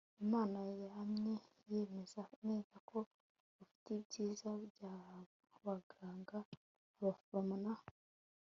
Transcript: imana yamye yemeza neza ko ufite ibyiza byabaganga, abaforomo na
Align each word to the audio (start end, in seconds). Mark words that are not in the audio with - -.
imana 0.23 0.59
yamye 0.91 1.35
yemeza 1.69 2.21
neza 2.47 2.75
ko 2.89 2.97
ufite 3.63 3.87
ibyiza 3.99 4.49
byabaganga, 4.71 6.37
abaforomo 6.97 7.55
na 7.65 7.73